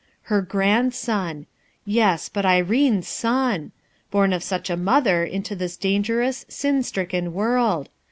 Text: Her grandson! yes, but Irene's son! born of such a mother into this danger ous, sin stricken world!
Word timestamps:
Her 0.33 0.41
grandson! 0.41 1.45
yes, 1.85 2.27
but 2.27 2.43
Irene's 2.43 3.07
son! 3.07 3.71
born 4.09 4.33
of 4.33 4.41
such 4.41 4.71
a 4.71 4.75
mother 4.75 5.23
into 5.23 5.55
this 5.55 5.77
danger 5.77 6.23
ous, 6.23 6.43
sin 6.49 6.81
stricken 6.81 7.33
world! 7.33 7.87